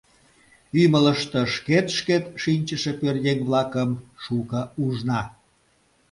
[0.81, 3.89] Ӱмылыштӧ шкет-шкет шинчыше пӧръеҥ-влакым
[4.23, 5.21] шуко ужна.